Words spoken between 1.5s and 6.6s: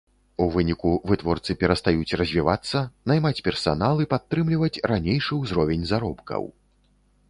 перастаюць развівацца, наймаць персанал і падтрымліваць ранейшы ўзровень заробкаў.